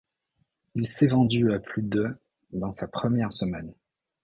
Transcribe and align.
Il 0.73 0.87
s'est 0.87 1.05
vendu 1.05 1.53
à 1.53 1.59
plus 1.59 1.83
de 1.83 2.09
dans 2.53 2.71
sa 2.71 2.87
première 2.87 3.31
semaine. 3.33 3.71